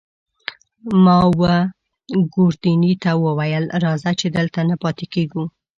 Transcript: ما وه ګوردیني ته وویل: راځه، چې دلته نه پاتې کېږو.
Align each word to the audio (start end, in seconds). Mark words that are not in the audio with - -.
ما 1.03 1.17
وه 1.39 1.55
ګوردیني 2.33 2.93
ته 3.03 3.11
وویل: 3.25 3.65
راځه، 3.83 4.11
چې 4.19 4.27
دلته 4.37 4.59
نه 4.69 4.75
پاتې 4.83 5.05
کېږو. 5.13 5.43